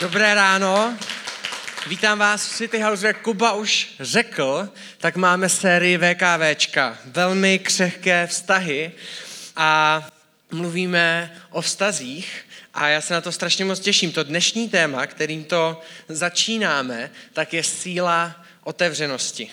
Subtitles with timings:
[0.00, 0.98] Dobré ráno.
[1.86, 4.68] Vítám vás v City House, jak Kuba už řekl,
[4.98, 6.98] tak máme sérii VKVčka.
[7.04, 8.92] Velmi křehké vztahy
[9.56, 10.02] a
[10.50, 12.44] mluvíme o vztazích
[12.74, 14.12] a já se na to strašně moc těším.
[14.12, 19.50] To dnešní téma, kterým to začínáme, tak je síla otevřenosti.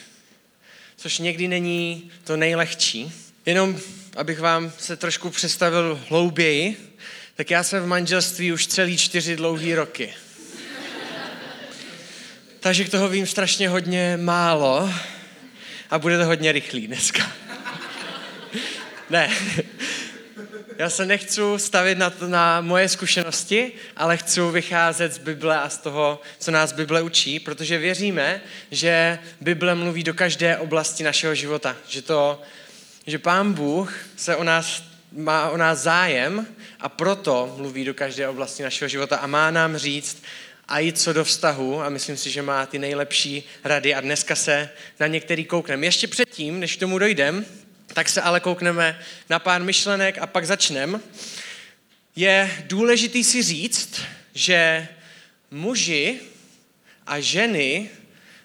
[0.98, 3.14] Což někdy není to nejlehčí.
[3.46, 3.80] Jenom
[4.18, 6.96] abych vám se trošku představil hlouběji,
[7.36, 10.14] tak já jsem v manželství už celý čtyři dlouhý roky.
[12.68, 14.94] Takže k toho vím strašně hodně málo
[15.90, 17.32] a bude to hodně rychlý dneska.
[19.10, 19.30] ne.
[20.78, 25.70] Já se nechci stavit na, to, na moje zkušenosti, ale chci vycházet z Bible a
[25.70, 28.42] z toho, co nás Bible učí, protože věříme,
[28.72, 31.76] že Bible mluví do každé oblasti našeho života.
[31.88, 32.42] Že, to,
[33.06, 36.48] že Pán Bůh se o nás, má o nás zájem
[36.80, 40.24] a proto mluví do každé oblasti našeho života a má nám říct,
[40.68, 44.36] a jít co do vztahu a myslím si, že má ty nejlepší rady a dneska
[44.36, 44.70] se
[45.00, 45.86] na některý koukneme.
[45.86, 47.46] Ještě předtím, než k tomu dojdem,
[47.94, 51.00] tak se ale koukneme na pár myšlenek a pak začneme.
[52.16, 54.02] Je důležitý si říct,
[54.34, 54.88] že
[55.52, 56.20] muži
[57.08, 57.90] a ženy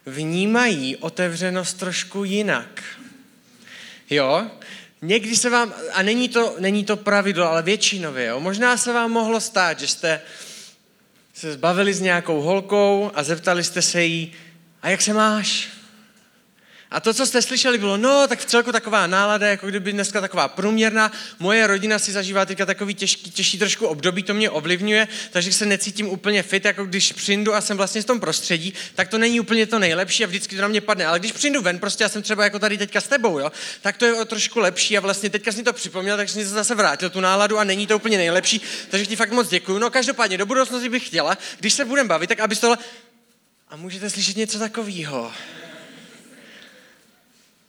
[0.07, 2.83] vnímají otevřenost trošku jinak.
[4.11, 4.51] Jo?
[5.03, 8.41] Někdy se vám, a není to, není to pravidlo, ale většinově, jo?
[8.41, 10.21] možná se vám mohlo stát, že jste
[11.33, 14.33] se zbavili s nějakou holkou a zeptali jste se jí,
[14.83, 15.69] a jak se máš?
[16.93, 20.21] A to, co jste slyšeli, bylo, no, tak v celku taková nálada, jako kdyby dneska
[20.21, 21.13] taková průměrná.
[21.39, 25.67] Moje rodina si zažívá teďka takový těžký, těžší trošku období, to mě ovlivňuje, takže se
[25.67, 29.41] necítím úplně fit, jako když přijdu a jsem vlastně v tom prostředí, tak to není
[29.41, 31.07] úplně to nejlepší a vždycky to na mě padne.
[31.07, 33.97] Ale když přijdu ven, prostě já jsem třeba jako tady teďka s tebou, jo, tak
[33.97, 36.75] to je o trošku lepší a vlastně teďka jsem to připomněl, takže jsem se zase
[36.75, 39.79] vrátil tu náladu a není to úplně nejlepší, takže ti fakt moc děkuju.
[39.79, 42.79] No každopádně do budoucnosti bych chtěla, když se budeme bavit, tak abys tohle
[43.69, 45.33] a můžete slyšet něco takového.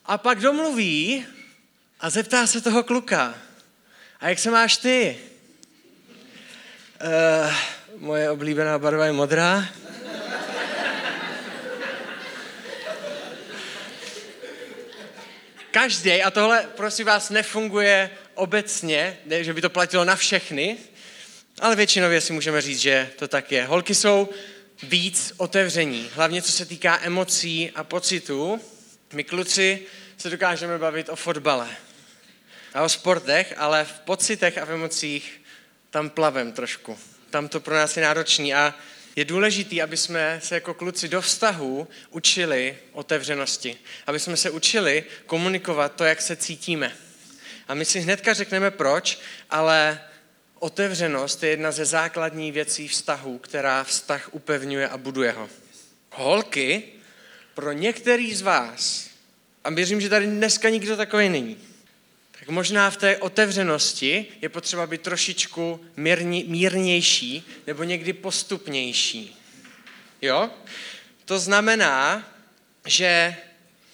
[0.05, 1.25] A pak domluví
[1.99, 3.35] a zeptá se toho kluka.
[4.19, 5.17] A jak se máš ty?
[7.03, 7.53] Uh,
[7.97, 9.65] moje oblíbená barva je modrá.
[15.71, 20.77] Každý, a tohle prosím vás nefunguje obecně, ne, že by to platilo na všechny,
[21.59, 23.65] ale většinově si můžeme říct, že to tak je.
[23.65, 24.29] Holky jsou
[24.83, 28.61] víc otevření, hlavně co se týká emocí a pocitů.
[29.13, 29.85] My kluci
[30.17, 31.69] se dokážeme bavit o fotbale
[32.73, 35.41] a o sportech, ale v pocitech a v emocích
[35.89, 36.99] tam plavem trošku.
[37.29, 38.75] Tam to pro nás je náročný a
[39.15, 43.77] je důležité, aby jsme se jako kluci do vztahu učili otevřenosti.
[44.07, 46.91] Aby jsme se učili komunikovat to, jak se cítíme.
[47.67, 49.19] A my si hnedka řekneme proč,
[49.49, 50.01] ale
[50.59, 55.49] otevřenost je jedna ze základních věcí vztahu, která vztah upevňuje a buduje ho.
[56.11, 56.83] Holky,
[57.53, 59.09] pro některý z vás
[59.63, 61.57] a věřím, že tady dneska nikdo takový není.
[62.39, 69.37] Tak možná v té otevřenosti je potřeba být trošičku mírně, mírnější nebo někdy postupnější.
[70.21, 70.49] Jo?
[71.25, 72.29] To znamená,
[72.85, 73.35] že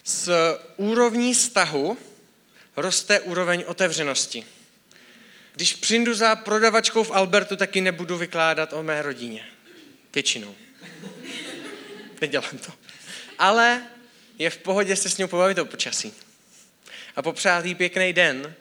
[0.03, 0.29] z
[0.77, 1.97] úrovní vztahu
[2.75, 4.45] roste úroveň otevřenosti.
[5.55, 9.45] Když přijdu za prodavačkou v Albertu, taky nebudu vykládat o mé rodině.
[10.13, 10.55] Většinou.
[12.21, 12.71] Nedělám to.
[13.39, 13.81] Ale
[14.39, 16.13] je v pohodě se s ním pobavit o počasí.
[17.15, 18.53] A popřát jí pěkný den.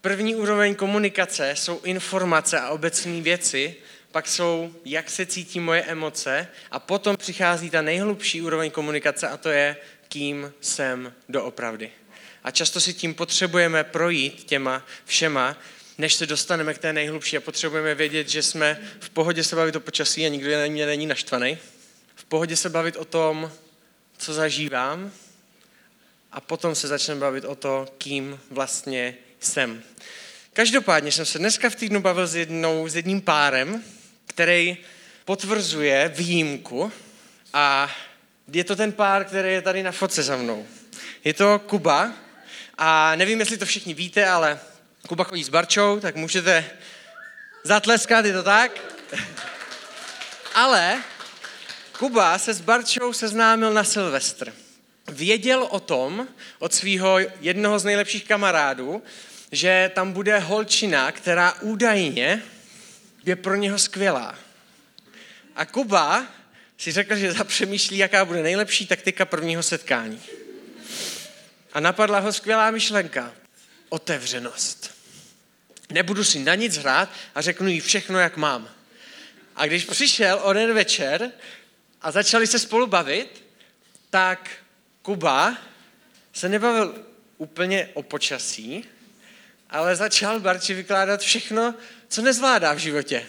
[0.00, 3.76] První úroveň komunikace jsou informace a obecné věci,
[4.12, 9.36] pak jsou, jak se cítí moje emoce a potom přichází ta nejhlubší úroveň komunikace a
[9.36, 9.76] to je,
[10.08, 11.90] kým jsem doopravdy.
[12.44, 15.58] A často si tím potřebujeme projít těma všema,
[15.98, 19.76] než se dostaneme k té nejhlubší a potřebujeme vědět, že jsme v pohodě se bavit
[19.76, 21.58] o počasí a nikdo mě není naštvaný.
[22.14, 23.52] V pohodě se bavit o tom,
[24.18, 25.12] co zažívám
[26.32, 29.82] a potom se začneme bavit o to, kým vlastně jsem.
[30.52, 33.84] Každopádně jsem se dneska v týdnu bavil s, jednou, s jedním párem,
[34.26, 34.76] který
[35.24, 36.92] potvrzuje výjimku
[37.52, 37.90] a
[38.52, 40.66] je to ten pár, který je tady na fotce za mnou.
[41.24, 42.12] Je to Kuba
[42.78, 44.60] a nevím, jestli to všichni víte, ale
[45.08, 46.70] Kuba chodí s Barčou, tak můžete
[47.64, 48.70] zatleskat, je to tak?
[50.54, 51.02] Ale
[51.98, 54.52] Kuba se s Barčou seznámil na Silvestr.
[55.08, 56.28] Věděl o tom
[56.58, 59.02] od svého jednoho z nejlepších kamarádů,
[59.52, 62.42] že tam bude holčina, která údajně
[63.24, 64.38] je pro něho skvělá.
[65.56, 66.26] A Kuba
[66.78, 70.22] si řekl, že zapřemýšlí, jaká bude nejlepší taktika prvního setkání.
[71.72, 73.32] A napadla ho skvělá myšlenka.
[73.88, 74.94] Otevřenost.
[75.90, 78.68] Nebudu si na nic hrát a řeknu jí všechno, jak mám.
[79.56, 81.32] A když přišel onen večer
[82.06, 83.44] a začali se spolu bavit,
[84.10, 84.50] tak
[85.02, 85.56] Kuba
[86.32, 87.04] se nebavil
[87.38, 88.84] úplně o počasí,
[89.70, 91.74] ale začal Barči vykládat všechno,
[92.08, 93.26] co nezvládá v životě.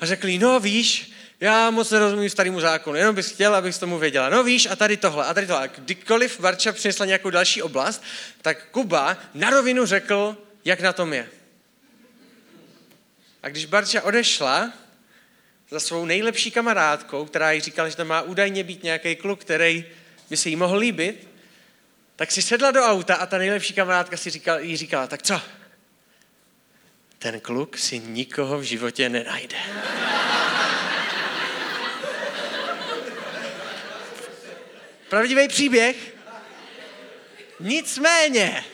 [0.00, 4.28] A řekl no víš, já moc nerozumím starému zákonu, jenom bys chtěl, abych tomu věděla.
[4.28, 5.62] No víš, a tady tohle, a tady tohle.
[5.62, 8.02] A kdykoliv Barča přinesla nějakou další oblast,
[8.42, 11.28] tak Kuba na rovinu řekl, jak na tom je.
[13.42, 14.72] A když Barča odešla
[15.74, 19.84] za svou nejlepší kamarádkou, která jí říkala, že tam má údajně být nějaký kluk, který
[20.30, 21.28] by se jí mohl líbit,
[22.16, 25.40] tak si sedla do auta a ta nejlepší kamarádka si říkala, jí říkala, tak co?
[27.18, 29.56] Ten kluk si nikoho v životě nenajde.
[35.08, 36.14] Pravdivý příběh?
[37.60, 38.64] Nicméně,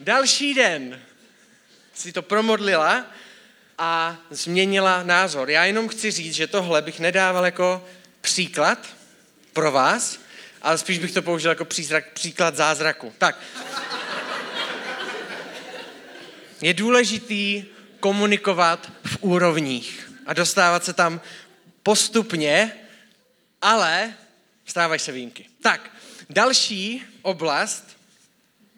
[0.00, 1.02] další den
[1.94, 3.17] si to promodlila
[3.78, 5.50] a změnila názor.
[5.50, 7.84] Já jenom chci říct, že tohle bych nedával jako
[8.20, 8.78] příklad
[9.52, 10.18] pro vás,
[10.62, 13.12] ale spíš bych to použil jako přízrak, příklad zázraku.
[13.18, 13.38] Tak.
[16.60, 17.64] Je důležitý
[18.00, 21.20] komunikovat v úrovních a dostávat se tam
[21.82, 22.72] postupně,
[23.62, 24.14] ale
[24.66, 25.46] stávají se výjimky.
[25.62, 25.90] Tak,
[26.30, 27.96] další oblast,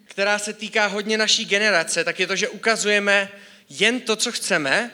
[0.05, 3.29] která se týká hodně naší generace, tak je to, že ukazujeme
[3.79, 4.91] jen to, co chceme,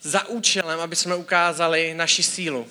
[0.00, 2.68] za účelem, aby jsme ukázali naši sílu.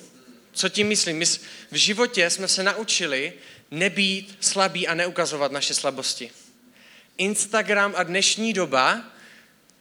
[0.52, 1.18] Co tím myslím?
[1.18, 1.24] My
[1.70, 3.32] v životě jsme se naučili
[3.70, 6.30] nebýt slabí a neukazovat naše slabosti.
[7.18, 9.04] Instagram a dnešní doba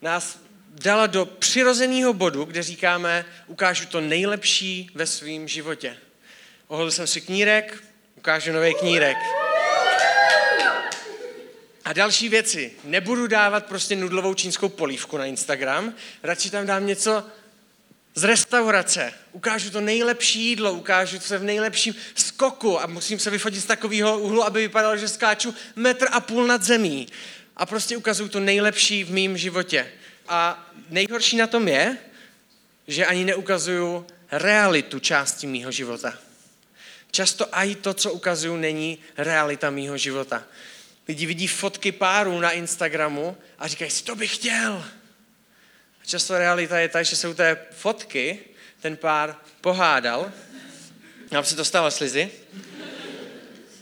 [0.01, 0.39] nás
[0.69, 5.97] dala do přirozeného bodu, kde říkáme, ukážu to nejlepší ve svém životě.
[6.67, 7.83] Ohodl jsem si knírek,
[8.15, 9.17] ukážu nový knírek.
[11.85, 12.71] A další věci.
[12.83, 15.93] Nebudu dávat prostě nudlovou čínskou polívku na Instagram,
[16.23, 17.23] radši tam dám něco
[18.15, 19.13] z restaurace.
[19.31, 24.19] Ukážu to nejlepší jídlo, ukážu se v nejlepším skoku a musím se vyfotit z takového
[24.19, 27.07] úhlu, aby vypadalo, že skáču metr a půl nad zemí.
[27.57, 29.91] A prostě ukazuju to nejlepší v mém životě.
[30.27, 31.97] A nejhorší na tom je,
[32.87, 36.13] že ani neukazuju realitu části mýho života.
[37.11, 40.43] Často i to, co ukazuju, není realita mýho života.
[41.11, 44.85] Lidi vidí fotky párů na Instagramu a říkají si, to bych chtěl.
[46.01, 48.39] A často realita je ta, že se u té fotky
[48.81, 50.31] ten pár pohádal.
[51.31, 52.31] Nám se to stalo slizy.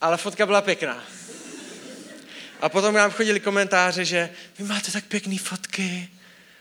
[0.02, 1.04] Ale fotka byla pěkná.
[2.62, 6.10] A potom nám chodili komentáře, že vy máte tak pěkné fotky.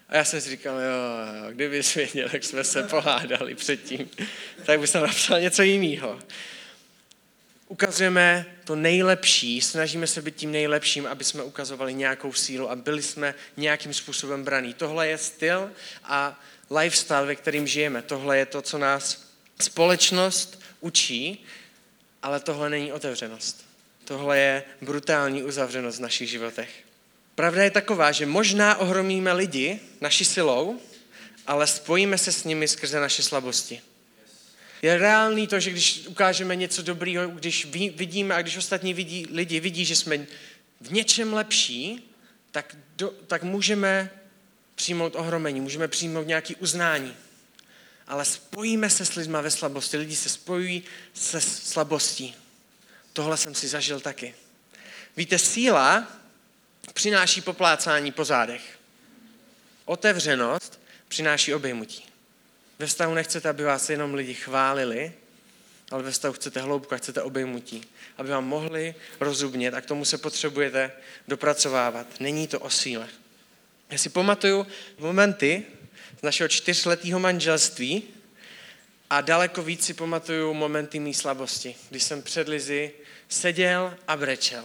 [0.08, 4.10] A já jsem si říkal, jo, kdyby věděl, jak jsme se pohádali předtím,
[4.64, 6.18] tak bych napsal něco jiného
[7.68, 13.02] ukazujeme to nejlepší, snažíme se být tím nejlepším, aby jsme ukazovali nějakou sílu a byli
[13.02, 14.74] jsme nějakým způsobem braní.
[14.74, 15.70] Tohle je styl
[16.04, 18.02] a lifestyle, ve kterým žijeme.
[18.02, 19.24] Tohle je to, co nás
[19.60, 21.44] společnost učí,
[22.22, 23.64] ale tohle není otevřenost.
[24.04, 26.70] Tohle je brutální uzavřenost v našich životech.
[27.34, 30.80] Pravda je taková, že možná ohromíme lidi naší silou,
[31.46, 33.80] ale spojíme se s nimi skrze naše slabosti.
[34.82, 37.64] Je reálný to, že když ukážeme něco dobrýho, když
[37.94, 40.26] vidíme a když ostatní vidí, lidi vidí, že jsme
[40.80, 42.10] v něčem lepší,
[42.50, 44.10] tak, do, tak můžeme
[44.74, 47.16] přijmout ohromení, můžeme přijmout nějaké uznání.
[48.06, 49.96] Ale spojíme se s lidmi ve slabosti.
[49.96, 50.82] Lidi se spojují
[51.14, 52.34] se slabostí.
[53.12, 54.34] Tohle jsem si zažil taky.
[55.16, 56.08] Víte, síla
[56.94, 58.78] přináší poplácání po zádech.
[59.84, 62.07] Otevřenost přináší obejmutí.
[62.78, 65.12] Ve vztahu nechcete, aby vás jenom lidi chválili,
[65.90, 67.82] ale ve vztahu chcete hloubku chcete obejmutí.
[68.16, 70.92] Aby vám mohli rozumět a k tomu se potřebujete
[71.28, 72.20] dopracovávat.
[72.20, 73.08] Není to o síle.
[73.90, 74.66] Já si pamatuju
[74.98, 75.64] momenty
[76.18, 78.02] z našeho čtyřletého manželství
[79.10, 82.92] a daleko víc si pamatuju momenty mý slabosti, když jsem před Lizy
[83.28, 84.64] seděl a brečel.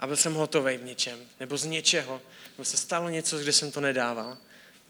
[0.00, 2.20] A byl jsem hotový v něčem, nebo z něčeho,
[2.56, 4.38] nebo se stalo něco, kde jsem to nedával.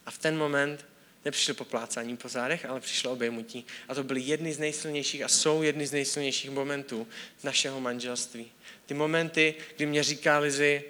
[0.06, 0.86] A v ten moment
[1.24, 3.66] nepřišlo poplácání po zádech, ale přišlo obejmutí.
[3.88, 7.08] A to byly jedny z nejsilnějších a jsou jedny z nejsilnějších momentů
[7.42, 8.52] našeho manželství.
[8.86, 10.84] Ty momenty, kdy mě říká Lizy,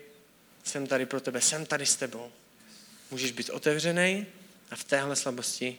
[0.64, 2.32] jsem tady pro tebe, jsem tady s tebou.
[3.10, 4.26] Můžeš být otevřený
[4.70, 5.78] a v téhle slabosti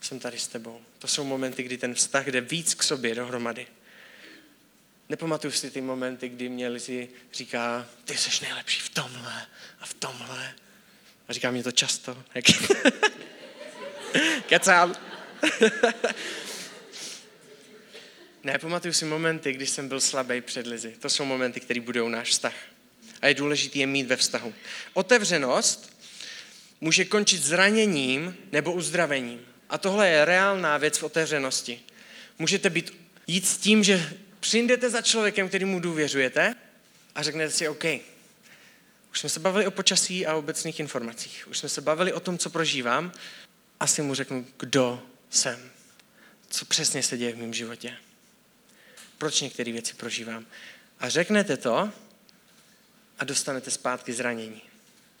[0.00, 0.80] jsem tady s tebou.
[0.98, 3.66] To jsou momenty, kdy ten vztah jde víc k sobě dohromady.
[5.08, 9.46] Nepamatuju si ty momenty, kdy mě Lizy říká, ty jsi nejlepší v tomhle
[9.80, 10.54] a v tomhle.
[11.28, 12.24] A říká mě to často.
[14.46, 14.94] Kecám.
[18.44, 20.96] ne, pamatuju si momenty, když jsem byl slabý před Lizy.
[21.00, 22.54] To jsou momenty, které budou náš vztah.
[23.22, 24.54] A je důležité je mít ve vztahu.
[24.92, 25.94] Otevřenost
[26.80, 29.40] může končit zraněním nebo uzdravením.
[29.70, 31.80] A tohle je reálná věc v otevřenosti.
[32.38, 32.92] Můžete být,
[33.26, 36.54] jít s tím, že přijdete za člověkem, který mu důvěřujete
[37.14, 37.84] a řeknete si, OK,
[39.10, 41.48] už jsme se bavili o počasí a obecných informacích.
[41.50, 43.12] Už jsme se bavili o tom, co prožívám.
[43.80, 45.70] Asi mu řeknu, kdo jsem.
[46.48, 47.96] Co přesně se děje v mém životě.
[49.18, 50.46] Proč některé věci prožívám.
[51.00, 51.92] A řeknete to
[53.18, 54.62] a dostanete zpátky zranění.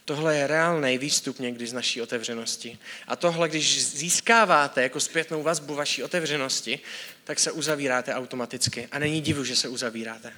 [0.04, 2.78] Tohle je reálný výstup někdy z naší otevřenosti.
[3.06, 6.80] A tohle, když získáváte jako zpětnou vazbu vaší otevřenosti,
[7.24, 8.88] tak se uzavíráte automaticky.
[8.92, 10.32] A není divu, že se uzavíráte.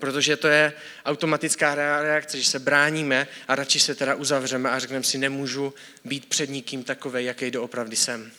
[0.00, 0.72] Protože to je
[1.04, 5.74] automatická reakce, že se bráníme a radši se teda uzavřeme a řekneme si, nemůžu
[6.04, 8.32] být před nikým takový, jaký doopravdy jsem.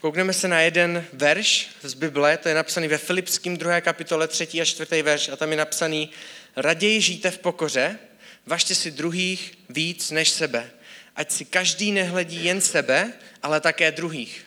[0.00, 3.80] Koukneme se na jeden verš z Bible, to je napsaný ve Filipském 2.
[3.80, 4.60] kapitole 3.
[4.60, 5.02] a 4.
[5.02, 6.10] verš a tam je napsaný
[6.56, 7.98] Raději žijte v pokoře,
[8.46, 10.70] vašte si druhých víc než sebe.
[11.16, 13.12] Ať si každý nehledí jen sebe,
[13.42, 14.46] ale také druhých.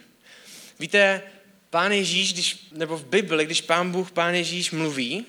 [0.79, 1.21] Víte,
[1.69, 5.25] Pán Ježíš, když, nebo v Bibli, když Pán Bůh, Pán Ježíš mluví,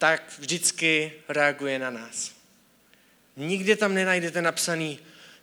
[0.00, 2.32] tak vždycky reaguje na nás.
[3.36, 4.98] Nikde tam nenajdete napsaný,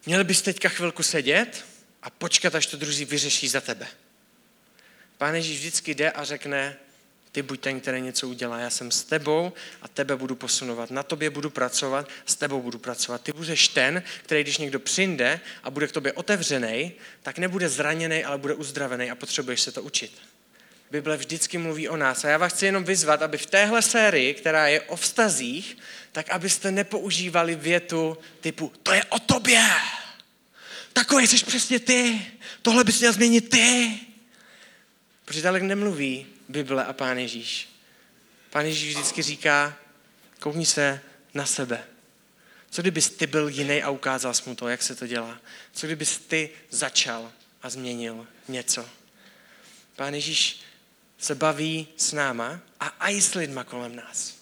[0.05, 1.65] měl bys teďka chvilku sedět
[2.03, 3.87] a počkat, až to druzí vyřeší za tebe.
[5.17, 6.77] Pán Ježíš vždycky jde a řekne,
[7.31, 8.59] ty buď ten, který něco udělá.
[8.59, 10.91] Já jsem s tebou a tebe budu posunovat.
[10.91, 13.21] Na tobě budu pracovat, s tebou budu pracovat.
[13.21, 18.23] Ty budeš ten, který když někdo přijde a bude k tobě otevřený, tak nebude zraněný,
[18.23, 20.21] ale bude uzdravený a potřebuješ se to učit.
[20.91, 22.25] Bible vždycky mluví o nás.
[22.25, 25.77] A já vás chci jenom vyzvat, aby v téhle sérii, která je o vztazích,
[26.11, 29.69] tak abyste nepoužívali větu typu to je o tobě.
[30.93, 32.21] Takový jsi přesně ty.
[32.61, 33.99] Tohle bys měl změnit ty.
[35.25, 37.69] Protože tak nemluví Bible a Pán Ježíš.
[38.49, 39.77] Pán Ježíš vždycky říká,
[40.39, 41.01] koukni se
[41.33, 41.83] na sebe.
[42.69, 45.39] Co kdybys ty byl jiný a ukázal jsi mu to, jak se to dělá?
[45.73, 48.89] Co kdybys ty začal a změnil něco?
[49.95, 50.59] Pán Ježíš
[51.17, 54.35] se baví s náma a i s lidma kolem nás.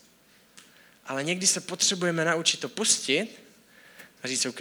[1.06, 3.28] Ale někdy se potřebujeme naučit to pustit
[4.24, 4.60] a říct, OK,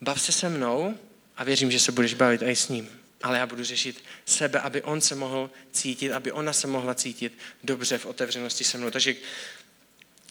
[0.00, 0.98] bav se se mnou
[1.36, 3.00] a věřím, že se budeš bavit i s ním.
[3.22, 7.38] Ale já budu řešit sebe, aby on se mohl cítit, aby ona se mohla cítit
[7.64, 8.90] dobře v otevřenosti se mnou.
[8.90, 9.14] Takže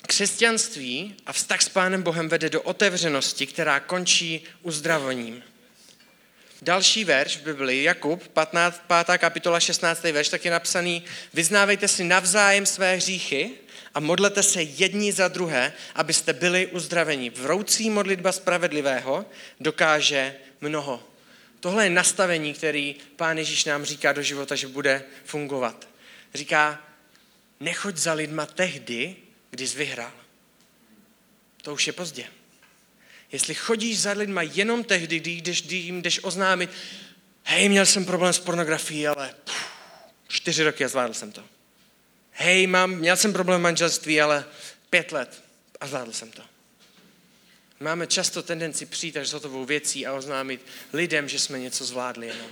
[0.08, 5.43] křesťanství a vztah s Pánem Bohem vede do otevřenosti, která končí uzdravením.
[6.63, 9.17] Další verš v Biblii, Jakub, 15, 5.
[9.17, 10.03] kapitola, 16.
[10.03, 11.03] verš, tak je napsaný,
[11.34, 13.51] vyznávejte si navzájem své hříchy
[13.93, 17.29] a modlete se jedni za druhé, abyste byli uzdraveni.
[17.29, 19.25] Vroucí modlitba spravedlivého
[19.60, 21.03] dokáže mnoho.
[21.60, 25.88] Tohle je nastavení, který Pán Ježíš nám říká do života, že bude fungovat.
[26.34, 26.82] Říká,
[27.60, 29.15] nechoď za lidma tehdy,
[29.50, 30.13] kdy jsi vyhrál.
[31.62, 32.25] To už je pozdě.
[33.34, 36.70] Jestli chodíš za lidma jenom tehdy, kdy, jdeš, kdy jim jdeš oznámit,
[37.44, 39.68] hej, měl jsem problém s pornografií, ale pff,
[40.28, 41.44] čtyři roky a zvládl jsem to.
[42.32, 44.46] Hej, mám, měl jsem problém v manželství, ale
[44.90, 45.44] pět let
[45.80, 46.42] a zvládl jsem to.
[47.80, 52.28] Máme často tendenci přijít až s hotovou věcí a oznámit lidem, že jsme něco zvládli
[52.28, 52.52] jenom.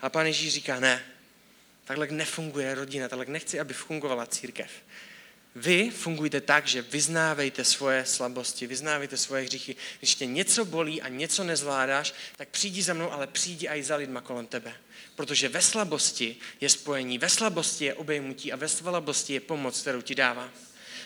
[0.00, 1.04] A pán Ježíš říká, ne,
[1.84, 4.70] takhle nefunguje rodina, takhle nechci, aby fungovala církev.
[5.54, 9.76] Vy fungujte tak, že vyznávejte svoje slabosti, vyznávejte svoje hříchy.
[9.98, 13.96] Když tě něco bolí a něco nezvládáš, tak přijdi za mnou, ale přijdi i za
[13.96, 14.74] lidma kolem tebe.
[15.14, 20.00] Protože ve slabosti je spojení, ve slabosti je obejmutí a ve slabosti je pomoc, kterou
[20.00, 20.48] ti dává.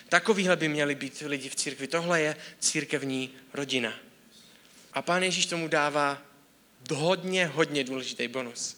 [0.09, 1.87] Takovýhle by měli být lidi v církvi.
[1.87, 3.93] Tohle je církevní rodina.
[4.93, 6.21] A pán Ježíš tomu dává
[6.93, 8.77] hodně, hodně důležitý bonus.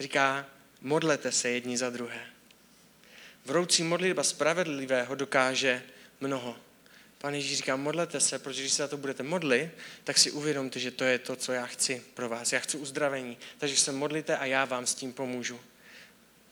[0.00, 0.46] Říká,
[0.80, 2.35] modlete se jedni za druhé.
[3.46, 5.82] Vroucí modlitba spravedlivého dokáže
[6.20, 6.56] mnoho.
[7.18, 9.70] Pan Ježíš říká, modlete se, protože když se za to budete modlit,
[10.04, 12.52] tak si uvědomte, že to je to, co já chci pro vás.
[12.52, 15.60] Já chci uzdravení, takže se modlite a já vám s tím pomůžu.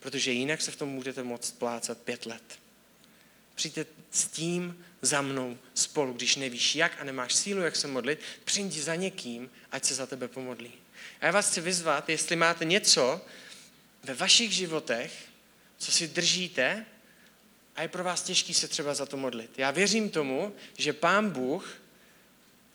[0.00, 2.58] Protože jinak se v tom budete moct plácat pět let.
[3.54, 8.20] Přijďte s tím za mnou spolu, když nevíš jak a nemáš sílu, jak se modlit,
[8.44, 10.72] přijdi za někým, ať se za tebe pomodlí.
[11.20, 13.20] A já vás chci vyzvat, jestli máte něco
[14.02, 15.34] ve vašich životech,
[15.85, 16.87] co si držíte
[17.76, 19.50] a je pro vás těžký se třeba za to modlit.
[19.59, 21.69] Já věřím tomu, že Pán Bůh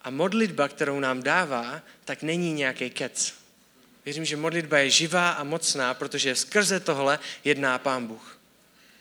[0.01, 3.33] a modlitba, kterou nám dává, tak není nějaký kec.
[4.05, 8.39] Věřím, že modlitba je živá a mocná, protože skrze tohle jedná Pán Bůh.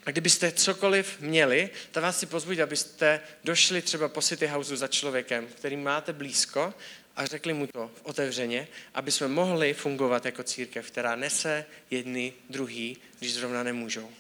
[0.06, 4.88] A kdybyste cokoliv měli, tak vás si pozbuď, abyste došli třeba po City Houseu za
[4.88, 6.74] člověkem, který máte blízko
[7.18, 12.96] a řekli mu to otevřeně, aby jsme mohli fungovat jako církev, která nese jedny druhý,
[13.18, 14.10] když zrovna nemůžou.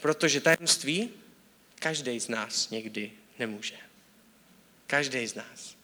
[0.00, 1.10] Protože tajemství
[1.74, 3.76] každý z nás někdy nemůže.
[4.86, 5.76] Každý z nás.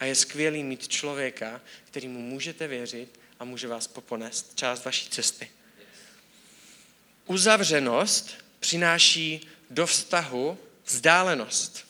[0.00, 5.50] A je skvělý mít člověka, kterýmu můžete věřit a může vás poponést část vaší cesty.
[7.26, 11.87] Uzavřenost přináší do vztahu vzdálenost.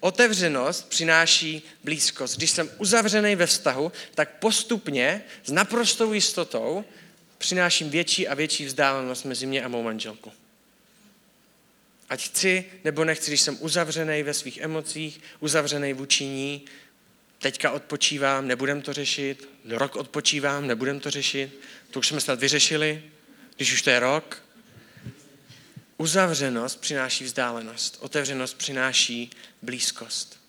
[0.00, 2.36] Otevřenost přináší blízkost.
[2.36, 6.84] Když jsem uzavřený ve vztahu, tak postupně s naprostou jistotou
[7.38, 10.32] přináším větší a větší vzdálenost mezi mě a mou manželku.
[12.08, 16.64] Ať chci nebo nechci, když jsem uzavřený ve svých emocích, uzavřený vůči ní,
[17.38, 21.60] teďka odpočívám, nebudem to řešit, rok odpočívám, nebudem to řešit,
[21.90, 23.02] to už jsme snad vyřešili,
[23.56, 24.45] když už to je rok.
[25.98, 29.30] Uzavřenost přináší vzdálenost, otevřenost přináší
[29.62, 30.40] blízkost.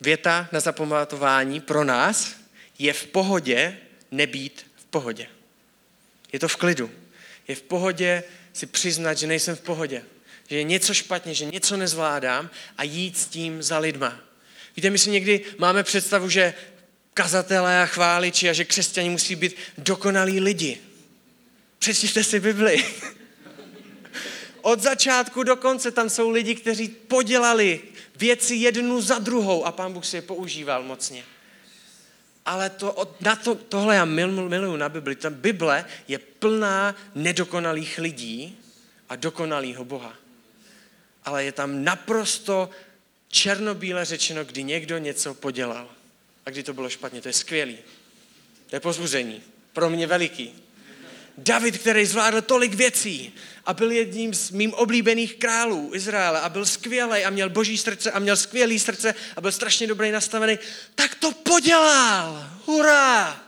[0.00, 2.34] Věta na zapamatování pro nás
[2.78, 3.78] je v pohodě
[4.10, 5.26] nebýt v pohodě.
[6.32, 6.90] Je to v klidu.
[7.48, 10.04] Je v pohodě si přiznat, že nejsem v pohodě.
[10.48, 14.20] Že je něco špatně, že něco nezvládám a jít s tím za lidma.
[14.76, 16.54] Víte, my si někdy máme představu, že
[17.14, 20.78] kazatelé a chváliči a že křesťani musí být dokonalí lidi.
[21.78, 22.84] Přečtěte si Bibli.
[24.64, 27.80] Od začátku do konce tam jsou lidi, kteří podělali
[28.16, 31.24] věci jednu za druhou a pán Bůh si je používal mocně.
[32.46, 35.16] Ale to, na to, tohle já mil, miluju na Bibli.
[35.16, 38.58] Ta Bible je plná nedokonalých lidí
[39.08, 40.16] a dokonalého Boha.
[41.24, 42.70] Ale je tam naprosto
[43.28, 45.88] černobíle řečeno, kdy někdo něco podělal.
[46.46, 47.20] A kdy to bylo špatně.
[47.20, 47.78] To je skvělý.
[48.66, 49.42] To je pozbuzení.
[49.72, 50.63] Pro mě veliký.
[51.38, 53.34] David, který zvládl tolik věcí
[53.66, 58.12] a byl jedním z mým oblíbených králů Izraele a byl skvělý a měl boží srdce
[58.12, 60.58] a měl skvělý srdce a byl strašně dobrý nastavený,
[60.94, 62.50] tak to podělal.
[62.66, 63.44] Hurá!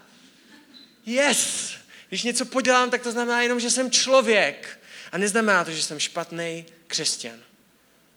[1.06, 1.72] Yes!
[2.08, 4.80] Když něco podělám, tak to znamená jenom, že jsem člověk.
[5.12, 7.38] A neznamená to, že jsem špatný křesťan.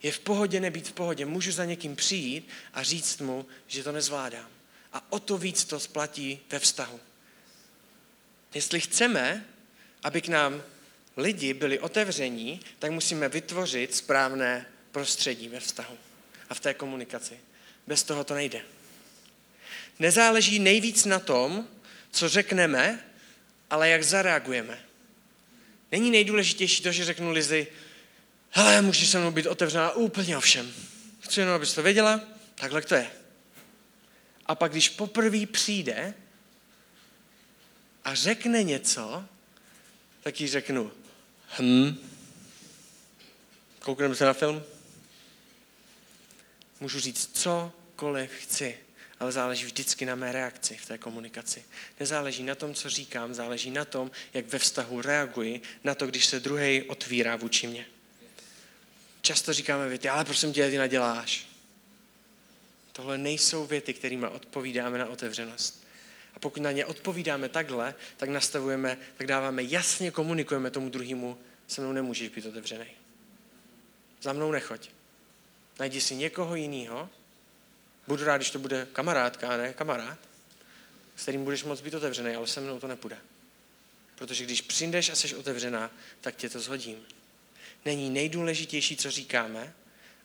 [0.03, 1.25] Je v pohodě nebýt v pohodě.
[1.25, 4.47] Můžu za někým přijít a říct mu, že to nezvládám.
[4.93, 6.99] A o to víc to splatí ve vztahu.
[8.53, 9.45] Jestli chceme,
[10.03, 10.63] aby k nám
[11.17, 15.97] lidi byli otevření, tak musíme vytvořit správné prostředí ve vztahu
[16.49, 17.39] a v té komunikaci.
[17.87, 18.61] Bez toho to nejde.
[19.99, 21.67] Nezáleží nejvíc na tom,
[22.11, 23.03] co řekneme,
[23.69, 24.79] ale jak zareagujeme.
[25.91, 27.67] Není nejdůležitější to, že řeknu Lizi,
[28.51, 30.73] hele, můžeš se mnou být otevřená úplně o všem.
[31.19, 32.21] Chci jenom, abys to věděla,
[32.55, 33.11] takhle to je.
[34.45, 36.13] A pak, když poprvé přijde
[38.03, 39.25] a řekne něco,
[40.23, 40.91] tak jí řeknu,
[41.59, 42.09] hm,
[43.79, 44.63] koukneme se na film?
[46.79, 48.77] Můžu říct cokoliv chci,
[49.19, 51.65] ale záleží vždycky na mé reakci v té komunikaci.
[51.99, 56.25] Nezáleží na tom, co říkám, záleží na tom, jak ve vztahu reaguji na to, když
[56.25, 57.85] se druhý otvírá vůči mně.
[59.21, 61.47] Často říkáme věty, ale prosím tě, ty naděláš.
[62.91, 65.85] Tohle nejsou věty, kterými odpovídáme na otevřenost.
[66.33, 71.37] A pokud na ně odpovídáme takhle, tak nastavujeme, tak dáváme, jasně komunikujeme tomu druhému,
[71.67, 72.85] se mnou nemůžeš být otevřený.
[74.21, 74.89] Za mnou nechoď.
[75.79, 77.09] Najdi si někoho jiného.
[78.07, 80.17] Budu rád, když to bude kamarádka, a ne kamarád,
[81.15, 83.17] s kterým budeš moct být otevřený, ale se mnou to nepůjde.
[84.15, 87.05] Protože když přijdeš a jsi otevřená, tak tě to zhodím.
[87.85, 89.73] Není nejdůležitější, co říkáme,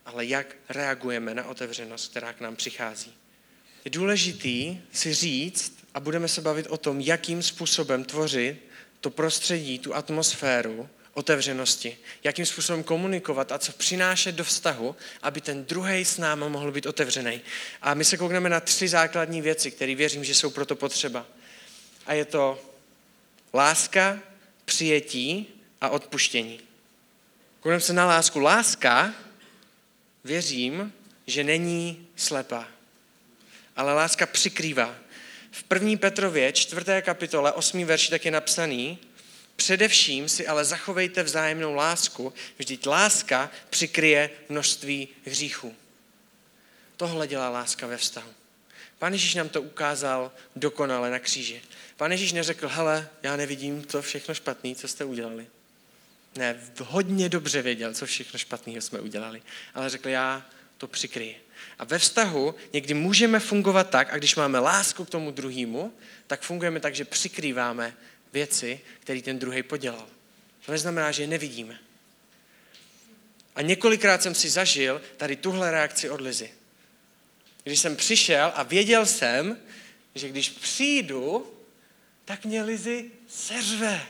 [0.05, 3.13] ale jak reagujeme na otevřenost, která k nám přichází.
[3.85, 8.57] Je důležitý si říct, a budeme se bavit o tom, jakým způsobem tvořit
[9.01, 15.65] to prostředí, tu atmosféru otevřenosti, jakým způsobem komunikovat a co přinášet do vztahu, aby ten
[15.65, 17.41] druhý s náma mohl být otevřený.
[17.81, 21.25] A my se koukneme na tři základní věci, které věřím, že jsou proto potřeba.
[22.05, 22.61] A je to
[23.53, 24.19] láska,
[24.65, 25.47] přijetí
[25.81, 26.59] a odpuštění.
[27.59, 28.39] Koukneme se na lásku.
[28.39, 29.13] Láska,
[30.23, 30.93] věřím,
[31.27, 32.67] že není slepá,
[33.75, 34.95] ale láska přikrývá.
[35.51, 35.97] V 1.
[35.97, 36.85] Petrově, 4.
[37.01, 37.85] kapitole, 8.
[37.85, 38.99] verši tak je napsaný,
[39.55, 45.75] Především si ale zachovejte vzájemnou lásku, vždyť láska přikryje množství hříchů.
[46.97, 48.29] Tohle dělá láska ve vztahu.
[48.99, 51.61] Pán Ježíš nám to ukázal dokonale na kříži.
[51.97, 55.47] Pán Ježíš neřekl, hele, já nevidím to všechno špatný, co jste udělali.
[56.35, 59.41] Ne, hodně dobře věděl, co všechno špatného jsme udělali,
[59.73, 60.45] ale řekl, já
[60.77, 61.44] to přikryji.
[61.79, 65.93] A ve vztahu někdy můžeme fungovat tak, a když máme lásku k tomu druhému,
[66.27, 67.93] tak fungujeme tak, že přikrýváme
[68.33, 70.07] věci, které ten druhý podělal.
[70.65, 71.79] To neznamená, že je nevidíme.
[73.55, 76.51] A několikrát jsem si zažil tady tuhle reakci od Lizy.
[77.63, 79.57] Když jsem přišel a věděl jsem,
[80.15, 81.53] že když přijdu,
[82.25, 84.01] tak mě Lizy seřve.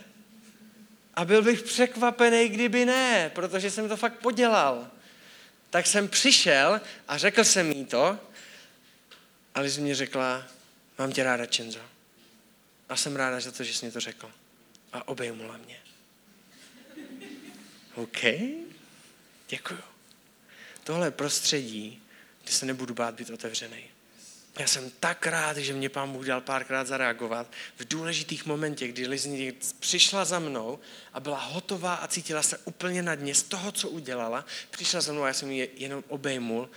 [1.14, 4.92] A byl bych překvapený, kdyby ne, protože jsem to fakt podělal.
[5.70, 8.20] Tak jsem přišel a řekl jsem jí to
[9.56, 10.48] A Liz mě řekla,
[10.98, 11.80] mám tě ráda, Čenzo.
[12.90, 14.32] A jsem ráda za to, že jsi mi to řekl.
[14.94, 15.80] A obejmula mě.
[17.96, 18.20] OK,
[19.48, 19.80] děkuju.
[20.84, 22.04] Tohle je prostředí,
[22.44, 23.95] kde se nebudu bát být otevřený.
[24.60, 29.08] Já jsem tak rád, že mě pán Bůh dal párkrát zareagovat v důležitých momentech, kdy
[29.08, 30.80] Lizni přišla za mnou
[31.14, 34.46] a byla hotová a cítila se úplně na dně z toho, co udělala.
[34.70, 36.70] Přišla za mnou a já jsem ji jenom obejmul,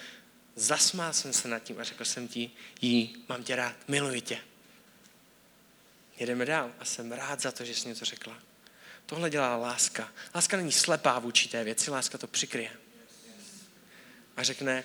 [0.56, 4.38] zasmál jsem se nad tím a řekl jsem ti, jí, mám tě rád, miluji tě.
[6.18, 8.38] Jedeme dál a jsem rád za to, že jsi to řekla.
[9.06, 10.12] Tohle dělá láska.
[10.34, 12.70] Láska není slepá vůči té věci, láska to přikryje.
[14.36, 14.84] A řekne,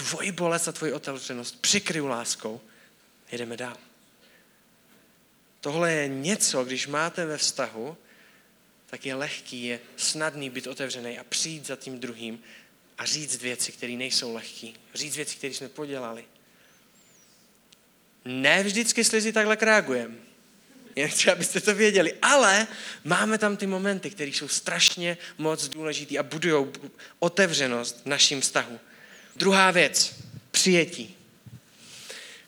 [0.00, 2.60] tvoji bolest a tvoji otevřenost přikryju láskou.
[3.32, 3.76] Jedeme dál.
[5.60, 7.96] Tohle je něco, když máte ve vztahu,
[8.86, 12.42] tak je lehký, je snadný být otevřený a přijít za tím druhým
[12.98, 14.68] a říct věci, které nejsou lehké.
[14.94, 16.24] Říct věci, které jsme podělali.
[18.24, 20.14] Ne vždycky s Lizy takhle reagujeme.
[20.96, 22.14] Jen chci, abyste to věděli.
[22.22, 22.66] Ale
[23.04, 26.66] máme tam ty momenty, které jsou strašně moc důležitý a budují
[27.18, 28.80] otevřenost v naším vztahu.
[29.36, 30.14] Druhá věc,
[30.50, 31.16] přijetí.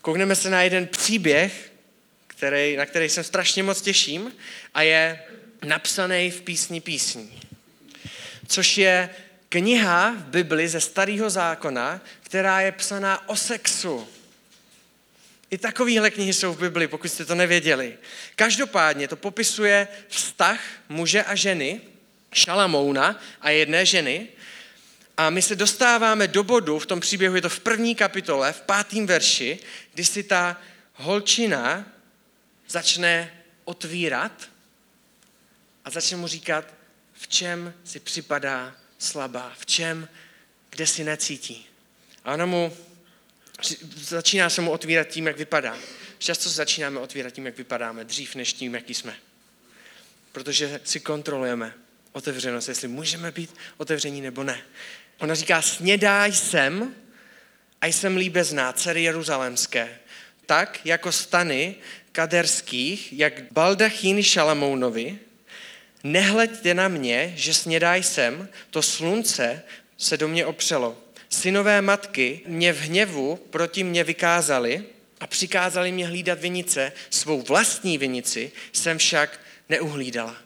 [0.01, 1.73] Koukneme se na jeden příběh,
[2.27, 4.33] který, na který jsem strašně moc těším
[4.75, 5.23] a je
[5.65, 7.41] napsaný v písni písní.
[8.47, 9.11] Což je
[9.49, 14.09] kniha v Bibli ze starého zákona, která je psaná o sexu.
[15.51, 17.99] I takovéhle knihy jsou v Bibli, pokud jste to nevěděli.
[18.37, 21.81] Každopádně to popisuje vztah muže a ženy,
[22.33, 24.29] Šalamouna a jedné ženy.
[25.23, 28.61] A my se dostáváme do bodu, v tom příběhu je to v první kapitole, v
[28.61, 29.59] pátém verši,
[29.95, 30.61] kdy si ta
[30.95, 31.93] holčina
[32.69, 34.49] začne otvírat
[35.85, 36.75] a začne mu říkat,
[37.13, 40.09] v čem si připadá slabá, v čem,
[40.71, 41.67] kde si necítí.
[42.25, 42.77] A ona mu
[43.95, 45.77] začíná se mu otvírat tím, jak vypadá.
[46.19, 49.17] Často začínáme otvírat tím, jak vypadáme, dřív než tím, jaký jsme.
[50.33, 51.75] Protože si kontrolujeme
[52.13, 54.63] otevřenost, jestli můžeme být otevření nebo ne.
[55.23, 56.95] Ona říká, snědá jsem
[57.81, 59.99] a jsem líbezná, dcery Jeruzalémské,
[60.47, 61.75] tak jako stany
[62.13, 65.19] kaderských, jak baldachíny Šalamounovi,
[66.05, 69.63] nehleďte na mě, že snědá jsem, to slunce
[69.97, 70.97] se do mě opřelo
[71.29, 74.85] synové matky mě v hněvu proti mě vykázali
[75.21, 80.37] a přikázali mě hlídat vinice, svou vlastní vinici jsem však neuhlídala.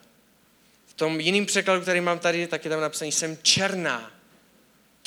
[0.87, 4.16] V tom jiném překladu, který mám tady, tak je tam napsaný, jsem černá.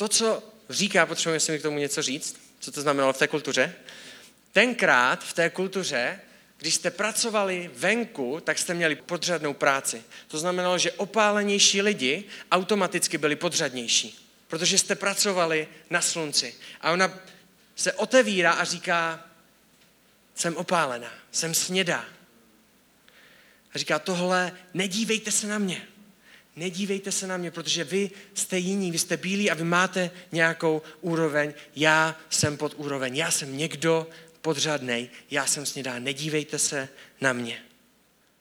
[0.00, 3.74] To, co říká, potřebujeme si k tomu něco říct, co to znamenalo v té kultuře.
[4.52, 6.20] Tenkrát v té kultuře,
[6.58, 10.02] když jste pracovali venku, tak jste měli podřadnou práci.
[10.28, 16.54] To znamenalo, že opálenější lidi automaticky byli podřadnější protože jste pracovali na slunci.
[16.80, 17.18] A ona
[17.76, 19.26] se otevírá a říká,
[20.34, 22.04] jsem opálená, jsem snědá.
[23.74, 25.86] A říká, tohle, nedívejte se na mě.
[26.56, 30.82] Nedívejte se na mě, protože vy jste jiní, vy jste bílí a vy máte nějakou
[31.00, 31.54] úroveň.
[31.76, 34.08] Já jsem pod úroveň, já jsem někdo
[34.42, 36.88] podřadnej, já jsem snědá, nedívejte se
[37.20, 37.62] na mě.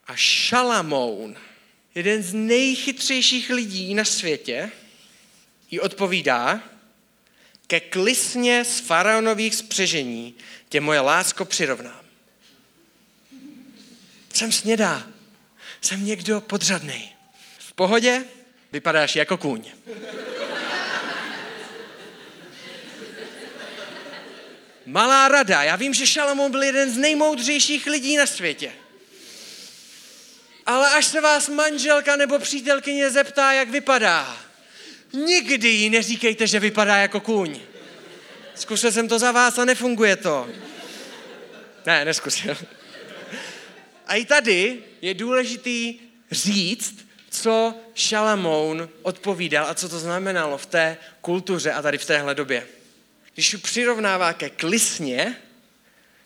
[0.07, 1.35] A Šalamoun,
[1.95, 4.71] jeden z nejchytřejších lidí na světě,
[5.71, 6.63] jí odpovídá,
[7.67, 10.35] ke klisně z faraonových spřežení
[10.69, 12.01] tě moje lásko přirovnám.
[14.33, 15.07] Jsem snědá,
[15.81, 17.18] jsem někdo podřadný.
[17.79, 18.23] Pohodě
[18.71, 19.63] vypadáš jako kůň.
[24.85, 25.63] Malá rada.
[25.63, 28.71] Já vím, že Šalamón byl jeden z nejmoudřejších lidí na světě.
[30.65, 34.37] Ale až se vás manželka nebo přítelkyně zeptá, jak vypadá,
[35.13, 37.59] Nikdy jí neříkejte, že vypadá jako kůň.
[38.55, 40.49] Zkusil jsem to za vás a nefunguje to.
[41.85, 42.57] Ne, neskusil.
[44.07, 45.99] A i tady je důležitý
[46.31, 52.35] říct, co Šalamoun odpovídal a co to znamenalo v té kultuře a tady v téhle
[52.35, 52.67] době.
[53.33, 55.35] Když ji přirovnává ke klisně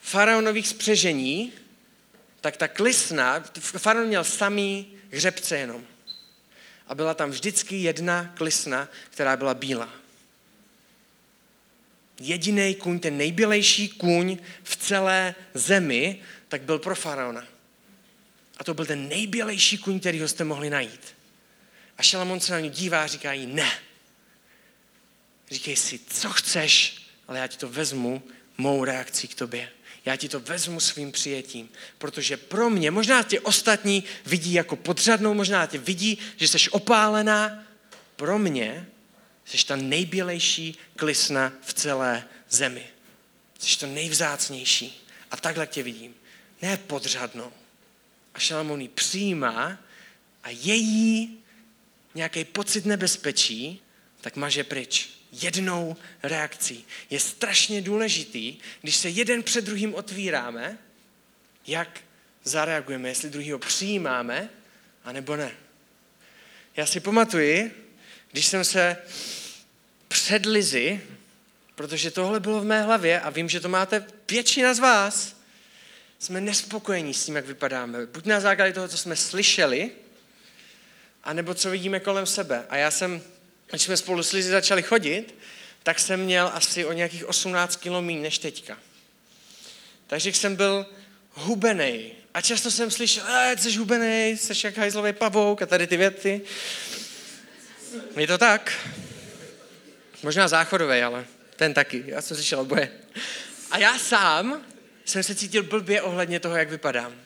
[0.02, 1.54] faraonových spřežení,
[2.42, 5.86] tak ta klisna, faraon měl samý hřebce jenom
[6.88, 9.90] a byla tam vždycky jedna klisna, která byla bílá.
[12.20, 17.53] Jediný kůň, ten nejbělejší kůň v celé zemi, tak byl pro faraona.
[18.64, 21.16] A to byl ten nejbělejší kůň, který jste mohli najít.
[21.98, 23.72] A Šalamon se na něj dívá a říká jí, ne.
[25.52, 26.98] Říkej si, co chceš,
[27.28, 28.24] ale já ti to vezmu
[28.58, 29.70] mou reakcí k tobě.
[30.06, 35.34] Já ti to vezmu svým přijetím, protože pro mě, možná tě ostatní vidí jako podřadnou,
[35.34, 37.64] možná tě vidí, že jsi opálená,
[38.16, 38.88] pro mě
[39.46, 42.88] jsi ta nejbělejší klisna v celé zemi.
[43.60, 45.08] Jsi to nejvzácnější.
[45.32, 46.16] A takhle tě vidím.
[46.62, 47.52] Ne podřadnou.
[48.34, 49.78] A Šalamoun ji přijímá
[50.44, 51.40] a její
[52.16, 53.82] nějaký pocit nebezpečí,
[54.22, 55.10] tak maže pryč.
[55.32, 56.86] Jednou reakcí.
[57.10, 60.78] Je strašně důležitý, když se jeden před druhým otvíráme,
[61.68, 62.02] jak
[62.44, 64.50] zareagujeme, jestli druhýho přijímáme,
[65.04, 65.52] anebo ne.
[66.78, 67.72] Já si pamatuji,
[68.32, 68.98] když jsem se
[70.08, 71.02] před Lizy,
[71.76, 75.36] protože tohle bylo v mé hlavě a vím, že to máte většina z vás,
[76.24, 78.06] jsme nespokojení s tím, jak vypadáme.
[78.06, 79.92] Buď na základě toho, co jsme slyšeli,
[81.24, 82.66] anebo co vidíme kolem sebe.
[82.70, 83.22] A já jsem,
[83.70, 85.36] když jsme spolu s Lizy začali chodit,
[85.84, 88.78] tak jsem měl asi o nějakých 18 kg méně než teďka.
[90.08, 90.86] Takže jsem byl
[91.34, 92.12] hubený.
[92.34, 96.42] A často jsem slyšel, eh, jsi hubený, jsi jak hajzlový pavouk a tady ty věty.
[98.18, 98.74] Je to tak?
[100.24, 102.04] Možná záchodový, ale ten taky.
[102.08, 102.92] Já jsem slyšel oboje.
[103.72, 104.73] A já sám
[105.06, 107.22] jsem se cítil blbě ohledně toho, jak vypadám.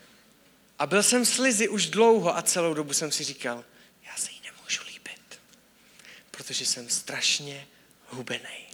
[0.80, 3.66] A byl jsem slizy už dlouho a celou dobu jsem si říkal,
[4.06, 5.40] já se jí nemůžu líbit,
[6.32, 7.68] protože jsem strašně
[8.10, 8.68] hubený.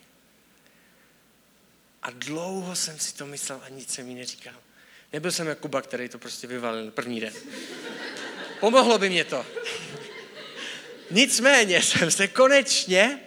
[2.01, 4.53] A dlouho jsem si to myslel a nic jsem jí neříkal.
[5.13, 7.33] Nebyl jsem jako Kuba, který to prostě vyvalil první den.
[8.59, 9.45] Pomohlo by mě to.
[11.11, 13.19] Nicméně jsem se konečně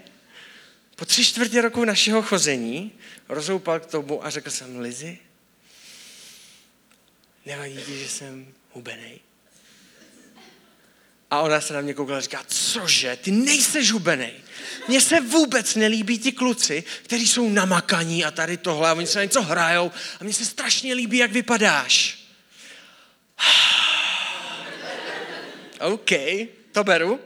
[0.96, 2.92] po tři čtvrtě roku našeho chození
[3.28, 5.18] rozoupal k tomu a řekl jsem, Lizi,
[7.46, 9.20] nevadí ti, že jsem hubený.
[11.30, 14.32] A ona se na mě koukala a říká, cože, ty nejseš hubený.
[14.88, 19.18] Mně se vůbec nelíbí ti kluci, kteří jsou namakaní a tady tohle a oni se
[19.18, 22.18] na něco hrajou a mně se strašně líbí, jak vypadáš.
[25.80, 26.10] OK,
[26.72, 27.20] to beru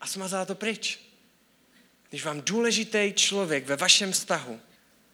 [0.00, 0.98] a smazala to pryč.
[2.08, 4.60] Když vám důležitý člověk ve vašem vztahu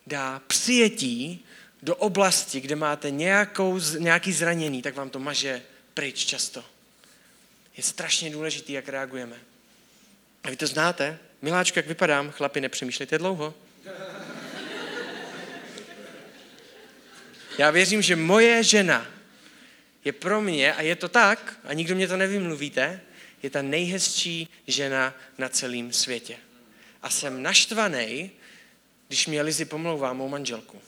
[0.06, 1.44] dá přijetí
[1.82, 5.62] do oblasti, kde máte nějakou, nějaký zranění, tak vám to maže
[5.94, 6.64] pryč často.
[7.76, 9.36] Je strašně důležitý, jak reagujeme.
[10.44, 11.18] A vy to znáte?
[11.42, 12.30] Miláčku, jak vypadám?
[12.30, 13.54] Chlapi, nepřemýšlejte dlouho.
[17.58, 19.06] Já věřím, že moje žena
[20.04, 23.00] je pro mě, a je to tak, a nikdo mě to nevymluvíte,
[23.42, 26.36] je ta nejhezčí žena na celém světě.
[27.02, 28.30] A jsem naštvaný,
[29.08, 30.82] když mě Lizy pomlouvá mou manželku.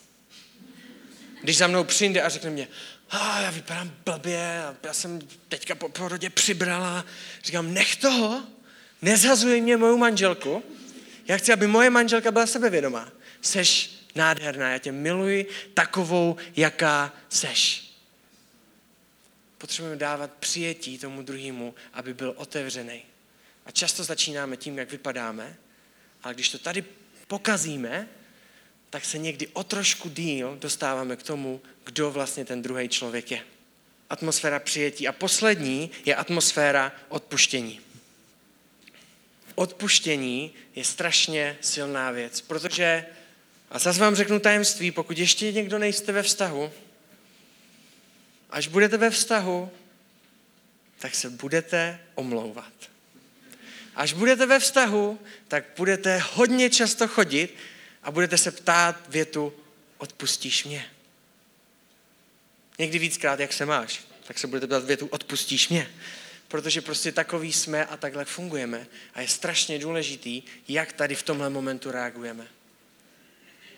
[1.44, 2.68] Když za mnou přijde a řekne mě,
[3.10, 7.04] a já vypadám blbě, já jsem teďka po porodě přibrala.
[7.44, 8.42] Říkám, nech toho,
[9.02, 10.62] nezhazuj mě mou manželku.
[11.28, 13.12] Já chci, aby moje manželka byla sebevědomá.
[13.40, 17.84] Seš nádherná, já tě miluji takovou, jaká seš
[19.64, 23.02] potřebujeme dávat přijetí tomu druhému, aby byl otevřený.
[23.66, 25.56] A často začínáme tím, jak vypadáme,
[26.22, 26.84] ale když to tady
[27.26, 28.08] pokazíme,
[28.94, 33.44] tak se někdy o trošku díl dostáváme k tomu, kdo vlastně ten druhý člověk je.
[34.10, 35.08] Atmosféra přijetí.
[35.08, 37.80] A poslední je atmosféra odpuštění.
[39.54, 43.06] Odpuštění je strašně silná věc, protože,
[43.70, 46.72] a zase vám řeknu tajemství, pokud ještě někdo nejste ve vztahu,
[48.50, 49.70] až budete ve vztahu,
[50.98, 52.72] tak se budete omlouvat.
[53.94, 57.73] Až budete ve vztahu, tak budete hodně často chodit
[58.04, 59.52] a budete se ptát větu,
[59.98, 60.90] odpustíš mě.
[62.78, 65.90] Někdy víckrát, jak se máš, tak se budete ptát větu, odpustíš mě.
[66.48, 68.86] Protože prostě takový jsme a takhle fungujeme.
[69.14, 72.46] A je strašně důležitý, jak tady v tomhle momentu reagujeme.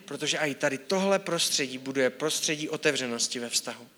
[0.05, 3.89] Protože i tady tohle prostředí buduje prostředí otevřenosti ve vztahu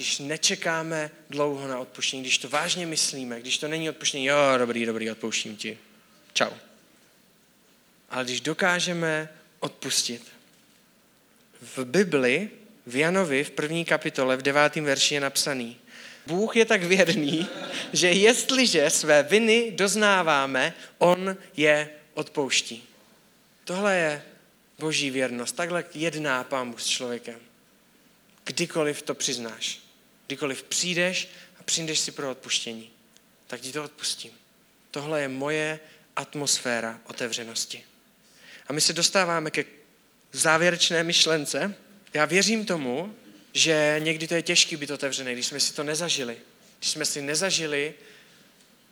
[0.00, 4.86] když nečekáme dlouho na odpuštění, když to vážně myslíme, když to není odpuštění, jo, dobrý,
[4.86, 5.78] dobrý, odpouštím ti.
[6.32, 6.50] Čau.
[8.10, 9.28] Ale když dokážeme
[9.60, 10.26] odpustit.
[11.76, 12.50] V Bibli,
[12.86, 15.76] v Janovi, v první kapitole, v devátém verši je napsaný,
[16.26, 17.48] Bůh je tak věrný,
[17.92, 22.84] že jestliže své viny doznáváme, On je odpouští.
[23.64, 24.22] Tohle je
[24.78, 25.56] boží věrnost.
[25.56, 27.40] Takhle jedná Pán Bůh s člověkem.
[28.44, 29.80] Kdykoliv to přiznáš.
[30.26, 31.28] Kdykoliv přijdeš
[31.60, 32.90] a přijdeš si pro odpuštění,
[33.46, 34.30] tak ti to odpustím.
[34.90, 35.80] Tohle je moje
[36.16, 37.84] atmosféra otevřenosti.
[38.70, 39.64] A my se dostáváme ke
[40.32, 41.74] závěrečné myšlence.
[42.14, 43.14] Já věřím tomu,
[43.52, 46.36] že někdy to je těžké být otevřený, když jsme si to nezažili.
[46.78, 47.94] Když jsme si nezažili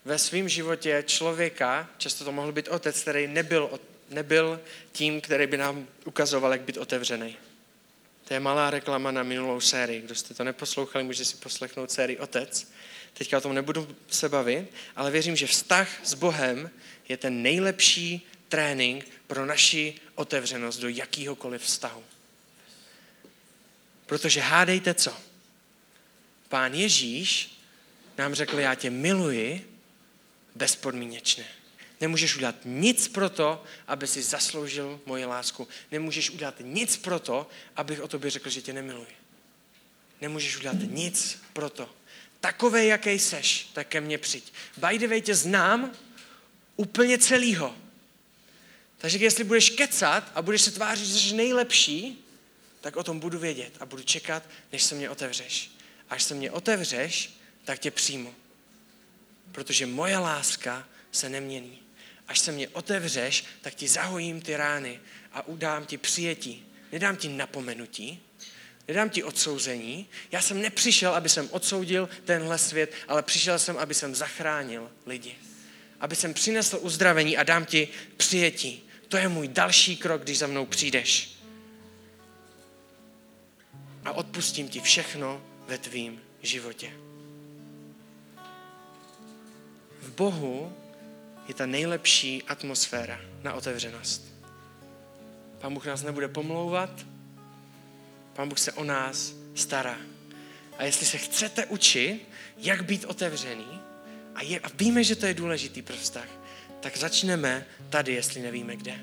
[0.05, 4.61] ve svém životě člověka, často to mohl být otec, který nebyl, nebyl
[4.93, 7.37] tím, který by nám ukazoval, jak být otevřený.
[8.25, 10.01] To je malá reklama na minulou sérii.
[10.01, 12.73] Kdo jste to neposlouchali, můžete si poslechnout sérii Otec.
[13.12, 16.71] Teďka o tom nebudu se bavit, ale věřím, že vztah s Bohem
[17.09, 22.05] je ten nejlepší trénink pro naši otevřenost do jakýhokoliv vztahu.
[24.07, 25.17] Protože hádejte co?
[26.49, 27.59] Pán Ježíš
[28.19, 29.79] nám řekl, já tě miluji
[30.55, 31.47] bezpodmínečně.
[32.01, 35.69] Nemůžeš udělat nic pro to, aby si zasloužil moji lásku.
[35.93, 39.17] Nemůžeš udělat nic pro to, abych o tobě řekl, že tě nemiluji.
[40.21, 41.91] Nemůžeš udělat nic pro to.
[42.41, 44.53] Takové, jaký seš, tak ke mně přijď.
[44.77, 45.93] Way, tě znám
[46.77, 47.77] úplně celýho.
[48.99, 52.25] Takže jestli budeš kecat a budeš se tvářit, že jsi nejlepší,
[52.81, 55.71] tak o tom budu vědět a budu čekat, než se mě otevřeš.
[56.11, 58.35] Až se mě otevřeš, tak tě přijmu.
[59.53, 61.83] Protože moje láska se nemění.
[62.29, 65.01] Až se mě otevřeš, tak ti zahojím ty rány
[65.33, 66.67] a udám ti přijetí.
[66.93, 68.23] Nedám ti napomenutí,
[68.89, 70.07] nedám ti odsouzení.
[70.33, 75.37] Já jsem nepřišel, aby jsem odsoudil tenhle svět, ale přišel jsem, aby jsem zachránil lidi.
[76.01, 78.88] Aby jsem přinesl uzdravení a dám ti přijetí.
[79.09, 81.38] To je můj další krok, když za mnou přijdeš.
[84.05, 86.92] A odpustím ti všechno ve tvým životě.
[90.03, 90.73] V Bohu
[91.49, 94.25] je ta nejlepší atmosféra na otevřenost.
[95.59, 96.90] Pán Bůh nás nebude pomlouvat,
[98.33, 99.99] Pán Bůh se o nás stará.
[100.79, 103.81] A jestli se chcete učit, jak být otevřený,
[104.35, 106.29] a, je, a víme, že to je důležitý pro vztah,
[106.81, 108.95] tak začneme tady, jestli nevíme kde.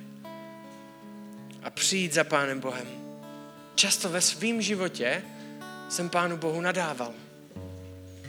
[1.64, 2.88] A přijít za Pánem Bohem.
[3.76, 5.24] Často ve svém životě
[5.90, 7.14] jsem Pánu Bohu nadával.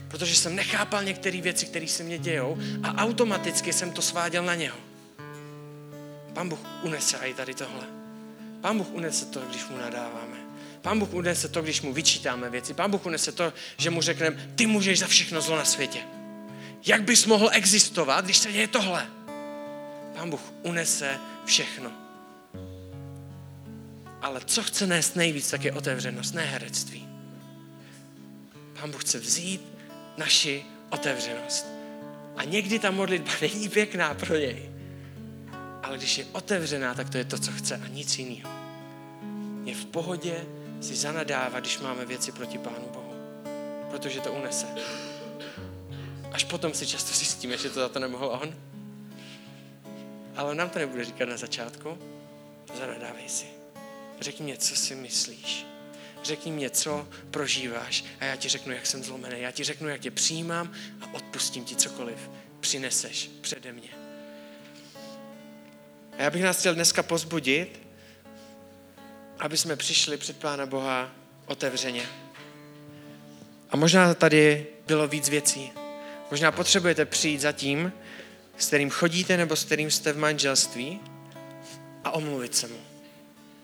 [0.08, 4.54] Protože jsem nechápal některé věci, které se mě dějou a automaticky jsem to sváděl na
[4.54, 4.76] něho.
[6.32, 7.86] Pán Bůh unese i tady tohle.
[8.60, 10.36] Pán Bůh unese to, když mu nadáváme.
[10.82, 12.74] Pán Bůh unese to, když mu vyčítáme věci.
[12.74, 15.98] Pán Bůh unese to, že mu řekneme, ty můžeš za všechno zlo na světě.
[16.86, 19.15] Jak bys mohl existovat, když se děje tohle?
[20.16, 21.92] Pán Bůh unese všechno.
[24.22, 27.08] Ale co chce nést nejvíc, tak je otevřenost, ne herectví.
[28.80, 29.62] Pán Bůh chce vzít
[30.16, 31.66] naši otevřenost.
[32.36, 34.70] A někdy ta modlitba není pěkná pro něj.
[35.82, 38.50] Ale když je otevřená, tak to je to, co chce a nic jiného.
[39.64, 40.44] Je v pohodě
[40.80, 43.14] si zanadávat, když máme věci proti Pánu Bohu.
[43.90, 44.66] Protože to unese.
[46.32, 48.54] Až potom si často zjistíme, že to za to nemohl on.
[50.36, 51.98] Ale nám to nebude říkat na začátku.
[52.78, 53.46] Zanadávej si.
[54.20, 55.66] Řekni mě, co si myslíš
[56.26, 59.40] řekni mě, co prožíváš a já ti řeknu, jak jsem zlomený.
[59.40, 63.88] Já ti řeknu, jak tě přijímám a odpustím ti cokoliv přineseš přede mě.
[66.18, 67.80] A já bych nás chtěl dneska pozbudit,
[69.38, 71.10] aby jsme přišli před Pána Boha
[71.46, 72.06] otevřeně.
[73.70, 75.72] A možná tady bylo víc věcí.
[76.30, 77.92] Možná potřebujete přijít za tím,
[78.58, 81.00] s kterým chodíte nebo s kterým jste v manželství
[82.04, 82.80] a omluvit se mu.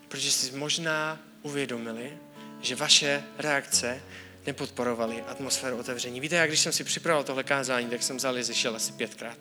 [0.09, 2.13] Protože si možná uvědomili,
[2.61, 4.03] že vaše reakce
[4.47, 6.21] nepodporovaly atmosféru otevření.
[6.21, 9.39] Víte, jak když jsem si připravoval tohle kázání, tak jsem vzal šel asi pětkrát.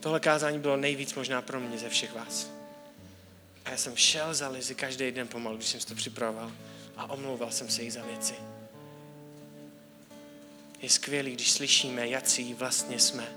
[0.00, 2.50] Tohle kázání bylo nejvíc možná pro mě ze všech vás.
[3.64, 6.52] A já jsem šel za Lizy každý den pomalu, když jsem si to připravoval
[6.96, 8.34] a omlouval jsem se jí za věci.
[10.78, 13.28] Je skvělý, když slyšíme, jací vlastně jsme.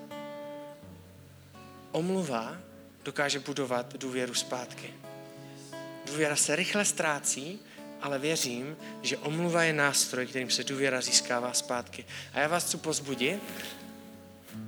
[1.92, 2.58] Omluva
[3.04, 4.94] dokáže budovat důvěru zpátky.
[6.06, 7.60] Důvěra se rychle ztrácí,
[8.02, 12.06] ale věřím, že omluva je nástroj, kterým se důvěra získává zpátky.
[12.34, 13.44] A já vás chci pozbudit,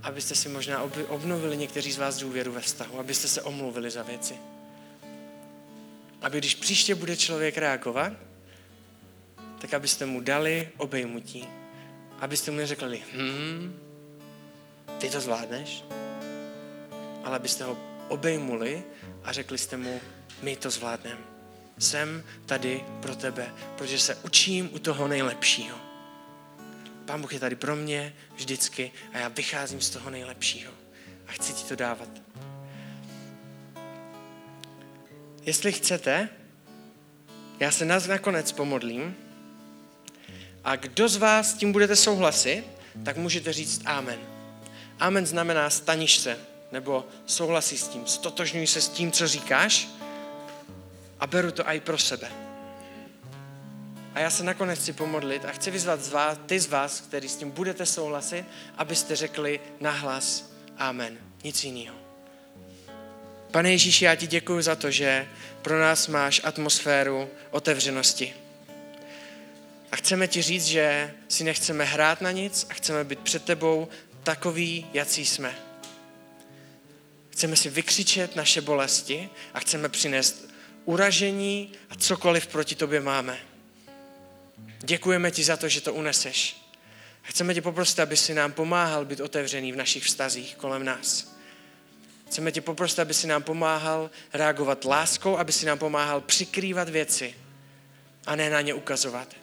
[0.03, 4.35] abyste si možná obnovili někteří z vás důvěru ve vztahu, abyste se omluvili za věci.
[6.21, 8.13] Aby když příště bude člověk reagovat,
[9.59, 11.47] tak abyste mu dali obejmutí.
[12.23, 13.79] Abyste mu neřekli, hm,
[14.97, 15.83] ty to zvládneš,
[17.23, 18.83] ale abyste ho obejmuli
[19.23, 20.01] a řekli jste mu,
[20.41, 21.21] my to zvládneme.
[21.79, 25.77] Jsem tady pro tebe, protože se učím u toho nejlepšího.
[27.05, 30.73] Pán Bůh je tady pro mě vždycky a já vycházím z toho nejlepšího
[31.27, 32.09] a chci ti to dávat.
[35.41, 36.29] Jestli chcete,
[37.59, 39.22] já se nás nakonec pomodlím
[40.63, 42.63] a kdo z vás s tím budete souhlasit,
[43.05, 44.19] tak můžete říct amen.
[44.99, 46.37] Amen znamená staniš se,
[46.71, 49.87] nebo souhlasí s tím, stotožňuj se s tím, co říkáš
[51.19, 52.31] a beru to i pro sebe.
[54.13, 57.29] A já se nakonec chci pomodlit a chci vyzvat z vás, ty z vás, kteří
[57.29, 58.45] s tím budete souhlasit,
[58.77, 61.17] abyste řekli nahlas Amen.
[61.43, 61.95] Nic jiného.
[63.51, 65.27] Pane Ježíši, já ti děkuji za to, že
[65.61, 68.33] pro nás máš atmosféru otevřenosti.
[69.93, 73.87] A chceme ti říct, že si nechceme hrát na nic a chceme být před tebou
[74.23, 75.55] takový, jací jsme.
[77.29, 80.49] Chceme si vykřičet naše bolesti a chceme přinést
[80.85, 83.39] uražení a cokoliv proti tobě máme.
[84.79, 86.57] Děkujeme ti za to, že to uneseš.
[87.21, 91.35] Chceme tě poprosit, aby si nám pomáhal být otevřený v našich vztazích kolem nás.
[92.27, 97.35] Chceme tě poprosit, aby si nám pomáhal reagovat láskou, aby si nám pomáhal přikrývat věci
[98.25, 99.42] a ne na ně ukazovat.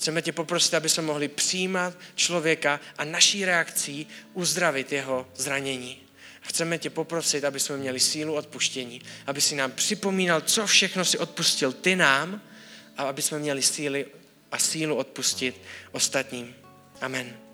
[0.00, 5.98] Chceme tě poprosit, aby jsme mohli přijímat člověka a naší reakcí uzdravit jeho zranění.
[6.40, 11.18] Chceme tě poprosit, aby jsme měli sílu odpuštění, aby si nám připomínal, co všechno si
[11.18, 12.42] odpustil ty nám
[12.96, 14.06] a aby jsme měli síly
[14.52, 15.60] a sílu odpustit
[15.92, 16.54] ostatním.
[17.00, 17.49] Amen.